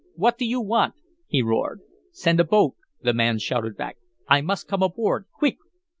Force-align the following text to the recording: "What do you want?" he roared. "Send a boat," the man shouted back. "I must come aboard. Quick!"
"What 0.15 0.39
do 0.39 0.45
you 0.47 0.59
want?" 0.61 0.95
he 1.27 1.43
roared. 1.43 1.81
"Send 2.11 2.39
a 2.39 2.43
boat," 2.43 2.73
the 3.03 3.13
man 3.13 3.37
shouted 3.37 3.77
back. 3.77 3.97
"I 4.27 4.41
must 4.41 4.67
come 4.67 4.81
aboard. 4.81 5.25
Quick!" 5.37 5.57